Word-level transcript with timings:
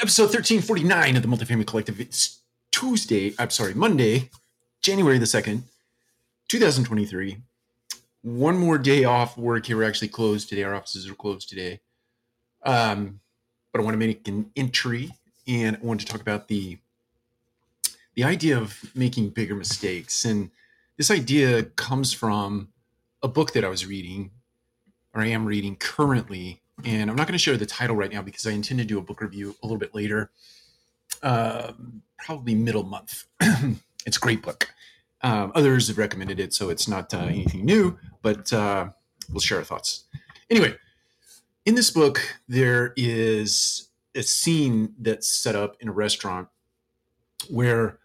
episode 0.00 0.32
1349 0.32 1.16
of 1.16 1.22
the 1.22 1.28
Multifamily 1.28 1.66
Collective. 1.66 2.00
It's 2.00 2.40
Tuesday, 2.72 3.34
I'm 3.38 3.50
sorry, 3.50 3.74
Monday, 3.74 4.30
January 4.80 5.18
the 5.18 5.26
2nd, 5.26 5.64
2023. 6.48 7.36
One 8.22 8.56
more 8.56 8.78
day 8.78 9.04
off 9.04 9.36
work 9.36 9.66
here. 9.66 9.76
We're 9.76 9.84
actually 9.84 10.08
closed 10.08 10.48
today. 10.48 10.62
Our 10.62 10.74
offices 10.74 11.06
are 11.06 11.14
closed 11.14 11.50
today. 11.50 11.80
Um, 12.64 13.20
but 13.72 13.82
I 13.82 13.84
want 13.84 13.92
to 13.92 13.98
make 13.98 14.26
an 14.26 14.50
entry 14.56 15.10
and 15.46 15.76
I 15.76 15.80
want 15.84 16.00
to 16.00 16.06
talk 16.06 16.22
about 16.22 16.48
the 16.48 16.78
the 18.14 18.24
idea 18.24 18.56
of 18.56 18.90
making 18.94 19.30
bigger 19.30 19.54
mistakes. 19.54 20.24
And 20.24 20.50
this 20.96 21.10
idea 21.10 21.64
comes 21.64 22.14
from 22.14 22.68
a 23.22 23.28
book 23.28 23.52
that 23.52 23.64
I 23.66 23.68
was 23.68 23.84
reading, 23.84 24.30
or 25.14 25.20
I 25.20 25.26
am 25.26 25.44
reading 25.44 25.76
currently. 25.76 26.62
And 26.84 27.10
I'm 27.10 27.16
not 27.16 27.26
going 27.26 27.32
to 27.32 27.38
share 27.38 27.56
the 27.56 27.66
title 27.66 27.96
right 27.96 28.12
now 28.12 28.22
because 28.22 28.46
I 28.46 28.50
intend 28.50 28.80
to 28.80 28.86
do 28.86 28.98
a 28.98 29.02
book 29.02 29.20
review 29.20 29.54
a 29.62 29.66
little 29.66 29.78
bit 29.78 29.94
later, 29.94 30.30
uh, 31.22 31.72
probably 32.18 32.54
middle 32.54 32.82
month. 32.82 33.24
it's 34.06 34.16
a 34.16 34.20
great 34.20 34.42
book. 34.42 34.72
Um, 35.22 35.52
others 35.54 35.88
have 35.88 35.98
recommended 35.98 36.40
it, 36.40 36.54
so 36.54 36.70
it's 36.70 36.88
not 36.88 37.12
uh, 37.12 37.18
anything 37.18 37.64
new, 37.64 37.98
but 38.22 38.52
uh, 38.52 38.88
we'll 39.30 39.40
share 39.40 39.58
our 39.58 39.64
thoughts. 39.64 40.04
Anyway, 40.48 40.74
in 41.66 41.74
this 41.74 41.90
book, 41.90 42.20
there 42.48 42.94
is 42.96 43.88
a 44.14 44.22
scene 44.22 44.94
that's 44.98 45.28
set 45.28 45.54
up 45.54 45.76
in 45.80 45.88
a 45.88 45.92
restaurant 45.92 46.48
where 47.48 47.98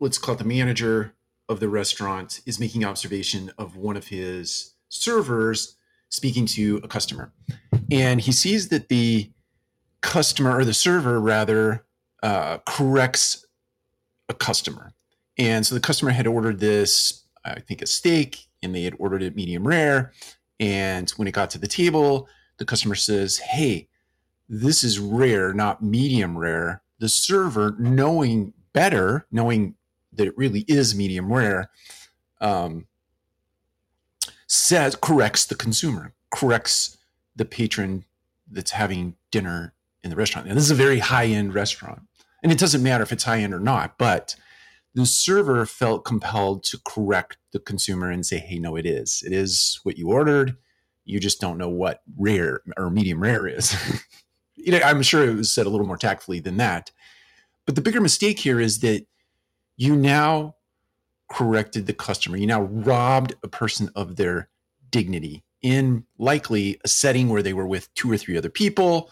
let's 0.00 0.18
call 0.18 0.34
it 0.34 0.38
the 0.38 0.44
manager 0.44 1.14
of 1.48 1.60
the 1.60 1.68
restaurant 1.68 2.40
is 2.46 2.58
making 2.58 2.84
observation 2.84 3.50
of 3.58 3.76
one 3.76 3.96
of 3.96 4.08
his 4.08 4.74
servers 4.88 5.76
speaking 6.08 6.46
to 6.46 6.80
a 6.82 6.88
customer. 6.88 7.32
And 7.92 8.22
he 8.22 8.32
sees 8.32 8.68
that 8.70 8.88
the 8.88 9.30
customer 10.00 10.56
or 10.56 10.64
the 10.64 10.72
server 10.72 11.20
rather 11.20 11.84
uh, 12.22 12.58
corrects 12.66 13.44
a 14.30 14.34
customer. 14.34 14.92
And 15.36 15.66
so 15.66 15.74
the 15.74 15.80
customer 15.80 16.10
had 16.10 16.26
ordered 16.26 16.58
this, 16.58 17.24
I 17.44 17.60
think, 17.60 17.82
a 17.82 17.86
steak, 17.86 18.46
and 18.62 18.74
they 18.74 18.84
had 18.84 18.96
ordered 18.98 19.22
it 19.22 19.36
medium 19.36 19.68
rare. 19.68 20.12
And 20.58 21.10
when 21.10 21.28
it 21.28 21.32
got 21.32 21.50
to 21.50 21.58
the 21.58 21.68
table, 21.68 22.28
the 22.56 22.64
customer 22.64 22.94
says, 22.94 23.36
Hey, 23.36 23.88
this 24.48 24.82
is 24.82 24.98
rare, 24.98 25.52
not 25.52 25.82
medium 25.82 26.38
rare. 26.38 26.82
The 26.98 27.10
server, 27.10 27.76
knowing 27.78 28.54
better, 28.72 29.26
knowing 29.30 29.74
that 30.14 30.26
it 30.26 30.38
really 30.38 30.64
is 30.66 30.94
medium 30.94 31.30
rare, 31.30 31.70
um, 32.40 32.86
says 34.46 34.96
corrects 34.96 35.44
the 35.44 35.56
consumer, 35.56 36.14
corrects 36.30 36.96
the 37.36 37.44
patron 37.44 38.04
that's 38.50 38.72
having 38.72 39.16
dinner 39.30 39.74
in 40.02 40.10
the 40.10 40.16
restaurant. 40.16 40.48
And 40.48 40.56
this 40.56 40.64
is 40.64 40.70
a 40.70 40.76
very 40.76 40.98
high 40.98 41.26
end 41.26 41.54
restaurant. 41.54 42.02
And 42.42 42.50
it 42.50 42.58
doesn't 42.58 42.82
matter 42.82 43.02
if 43.02 43.12
it's 43.12 43.24
high 43.24 43.40
end 43.40 43.54
or 43.54 43.60
not, 43.60 43.98
but 43.98 44.34
the 44.94 45.06
server 45.06 45.64
felt 45.64 46.04
compelled 46.04 46.64
to 46.64 46.78
correct 46.84 47.38
the 47.52 47.58
consumer 47.58 48.10
and 48.10 48.26
say, 48.26 48.38
hey, 48.38 48.58
no, 48.58 48.76
it 48.76 48.84
is. 48.84 49.22
It 49.24 49.32
is 49.32 49.80
what 49.84 49.96
you 49.96 50.08
ordered. 50.08 50.56
You 51.04 51.18
just 51.18 51.40
don't 51.40 51.58
know 51.58 51.68
what 51.68 52.02
rare 52.16 52.60
or 52.76 52.90
medium 52.90 53.22
rare 53.22 53.46
is. 53.46 53.74
you 54.56 54.72
know, 54.72 54.80
I'm 54.84 55.02
sure 55.02 55.28
it 55.28 55.34
was 55.34 55.50
said 55.50 55.66
a 55.66 55.70
little 55.70 55.86
more 55.86 55.96
tactfully 55.96 56.40
than 56.40 56.58
that. 56.58 56.90
But 57.64 57.74
the 57.74 57.80
bigger 57.80 58.00
mistake 58.00 58.40
here 58.40 58.60
is 58.60 58.80
that 58.80 59.06
you 59.76 59.96
now 59.96 60.56
corrected 61.30 61.86
the 61.86 61.94
customer. 61.94 62.36
You 62.36 62.46
now 62.46 62.62
robbed 62.62 63.34
a 63.42 63.48
person 63.48 63.90
of 63.94 64.16
their 64.16 64.50
dignity 64.90 65.44
in 65.62 66.04
likely 66.18 66.80
a 66.84 66.88
setting 66.88 67.28
where 67.28 67.42
they 67.42 67.52
were 67.52 67.66
with 67.66 67.92
two 67.94 68.10
or 68.10 68.18
three 68.18 68.36
other 68.36 68.50
people. 68.50 69.10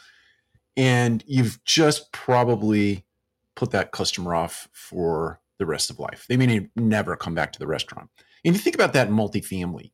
And 0.77 1.23
you've 1.27 1.62
just 1.65 2.12
probably 2.12 3.05
put 3.55 3.70
that 3.70 3.93
customer 3.93 4.34
off 4.34 4.69
for 4.73 5.41
the 5.59 5.67
rest 5.67 5.91
of 5.91 5.98
life. 5.98 6.27
They 6.28 6.37
may 6.37 6.69
never 6.77 7.17
come 7.17 7.34
back 7.34 7.53
to 7.53 7.59
the 7.59 7.67
restaurant. 7.67 8.09
And 8.45 8.55
you 8.55 8.61
think 8.61 8.75
about 8.75 8.95
that 8.95 9.10
multifamily. 9.10 9.93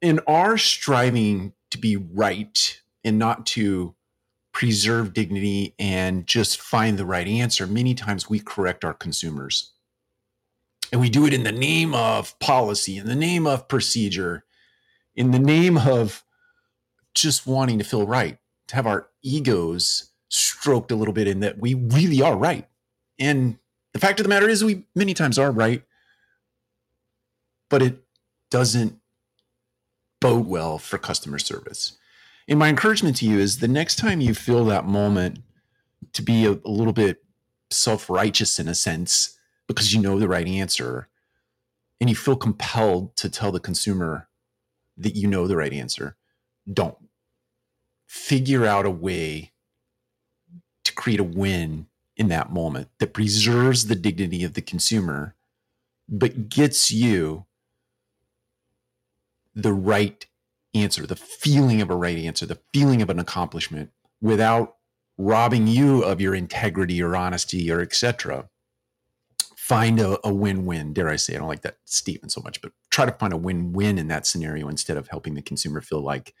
In 0.00 0.20
our 0.26 0.58
striving 0.58 1.52
to 1.70 1.78
be 1.78 1.96
right 1.96 2.80
and 3.04 3.18
not 3.18 3.46
to 3.46 3.94
preserve 4.52 5.12
dignity 5.12 5.74
and 5.78 6.26
just 6.26 6.60
find 6.60 6.98
the 6.98 7.06
right 7.06 7.28
answer, 7.28 7.66
many 7.66 7.94
times 7.94 8.28
we 8.28 8.40
correct 8.40 8.84
our 8.84 8.94
consumers. 8.94 9.72
And 10.90 11.00
we 11.00 11.10
do 11.10 11.26
it 11.26 11.34
in 11.34 11.44
the 11.44 11.52
name 11.52 11.94
of 11.94 12.36
policy, 12.38 12.96
in 12.96 13.06
the 13.06 13.14
name 13.14 13.46
of 13.46 13.68
procedure, 13.68 14.44
in 15.18 15.32
the 15.32 15.38
name 15.40 15.76
of 15.76 16.22
just 17.12 17.44
wanting 17.44 17.76
to 17.78 17.84
feel 17.84 18.06
right, 18.06 18.38
to 18.68 18.76
have 18.76 18.86
our 18.86 19.08
egos 19.20 20.12
stroked 20.28 20.92
a 20.92 20.94
little 20.94 21.12
bit 21.12 21.26
in 21.26 21.40
that 21.40 21.58
we 21.58 21.74
really 21.74 22.22
are 22.22 22.36
right. 22.36 22.68
And 23.18 23.58
the 23.92 23.98
fact 23.98 24.20
of 24.20 24.24
the 24.24 24.28
matter 24.28 24.48
is, 24.48 24.62
we 24.62 24.84
many 24.94 25.14
times 25.14 25.36
are 25.36 25.50
right, 25.50 25.82
but 27.68 27.82
it 27.82 27.98
doesn't 28.48 29.00
bode 30.20 30.46
well 30.46 30.78
for 30.78 30.98
customer 30.98 31.40
service. 31.40 31.98
And 32.46 32.56
my 32.56 32.68
encouragement 32.68 33.16
to 33.16 33.26
you 33.26 33.40
is 33.40 33.58
the 33.58 33.66
next 33.66 33.96
time 33.96 34.20
you 34.20 34.34
feel 34.34 34.64
that 34.66 34.86
moment 34.86 35.40
to 36.12 36.22
be 36.22 36.46
a, 36.46 36.52
a 36.52 36.70
little 36.70 36.92
bit 36.92 37.24
self 37.70 38.08
righteous 38.08 38.60
in 38.60 38.68
a 38.68 38.74
sense 38.74 39.36
because 39.66 39.92
you 39.92 40.00
know 40.00 40.20
the 40.20 40.28
right 40.28 40.46
answer 40.46 41.08
and 42.00 42.08
you 42.08 42.14
feel 42.14 42.36
compelled 42.36 43.16
to 43.16 43.28
tell 43.28 43.50
the 43.50 43.58
consumer 43.58 44.27
that 44.98 45.16
you 45.16 45.28
know 45.28 45.46
the 45.46 45.56
right 45.56 45.72
answer, 45.72 46.16
don't. 46.70 46.96
Figure 48.06 48.66
out 48.66 48.86
a 48.86 48.90
way 48.90 49.52
to 50.84 50.92
create 50.94 51.20
a 51.20 51.24
win 51.24 51.86
in 52.16 52.28
that 52.28 52.52
moment 52.52 52.88
that 52.98 53.12
preserves 53.12 53.86
the 53.86 53.94
dignity 53.94 54.42
of 54.44 54.54
the 54.54 54.62
consumer, 54.62 55.34
but 56.08 56.48
gets 56.48 56.90
you 56.90 57.46
the 59.54 59.72
right 59.72 60.26
answer, 60.74 61.06
the 61.06 61.16
feeling 61.16 61.80
of 61.80 61.90
a 61.90 61.96
right 61.96 62.18
answer, 62.18 62.46
the 62.46 62.60
feeling 62.72 63.02
of 63.02 63.10
an 63.10 63.18
accomplishment 63.18 63.90
without 64.20 64.76
robbing 65.16 65.66
you 65.66 66.02
of 66.02 66.20
your 66.20 66.34
integrity 66.34 67.02
or 67.02 67.16
honesty 67.16 67.70
or 67.70 67.80
etc. 67.80 68.48
Find 69.68 70.00
a, 70.00 70.18
a 70.26 70.32
win-win, 70.32 70.94
dare 70.94 71.10
I 71.10 71.16
say. 71.16 71.34
I 71.34 71.38
don't 71.38 71.48
like 71.48 71.60
that 71.60 71.76
statement 71.84 72.32
so 72.32 72.40
much, 72.42 72.62
but 72.62 72.72
try 72.90 73.04
to 73.04 73.12
find 73.12 73.34
a 73.34 73.36
win-win 73.36 73.98
in 73.98 74.08
that 74.08 74.26
scenario 74.26 74.68
instead 74.68 74.96
of 74.96 75.08
helping 75.08 75.34
the 75.34 75.42
consumer 75.42 75.82
feel 75.82 76.00
like 76.00 76.34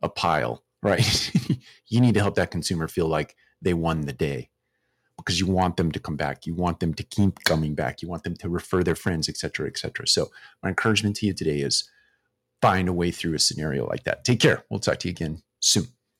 a 0.00 0.08
pile, 0.08 0.64
right? 0.82 1.30
you 1.88 2.00
need 2.00 2.14
to 2.14 2.20
help 2.20 2.36
that 2.36 2.50
consumer 2.50 2.88
feel 2.88 3.06
like 3.06 3.36
they 3.60 3.74
won 3.74 4.02
the 4.02 4.14
day 4.14 4.48
because 5.18 5.38
you 5.38 5.46
want 5.46 5.76
them 5.76 5.92
to 5.92 6.00
come 6.00 6.16
back. 6.16 6.46
You 6.46 6.54
want 6.54 6.80
them 6.80 6.94
to 6.94 7.02
keep 7.02 7.44
coming 7.44 7.74
back. 7.74 8.00
You 8.00 8.08
want 8.08 8.24
them 8.24 8.36
to 8.36 8.48
refer 8.48 8.82
their 8.82 8.94
friends, 8.94 9.28
etc., 9.28 9.66
etc. 9.66 10.06
So 10.06 10.30
my 10.62 10.70
encouragement 10.70 11.16
to 11.16 11.26
you 11.26 11.34
today 11.34 11.60
is 11.60 11.88
find 12.62 12.88
a 12.88 12.94
way 12.94 13.10
through 13.10 13.34
a 13.34 13.38
scenario 13.38 13.86
like 13.86 14.04
that. 14.04 14.24
Take 14.24 14.40
care. 14.40 14.64
We'll 14.70 14.80
talk 14.80 15.00
to 15.00 15.08
you 15.08 15.12
again 15.12 15.42
soon. 15.60 15.88